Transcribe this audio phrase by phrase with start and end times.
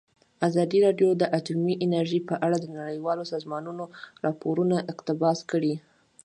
[0.47, 3.83] ازادي راډیو د اټومي انرژي په اړه د نړیوالو سازمانونو
[4.25, 5.73] راپورونه اقتباس کړي.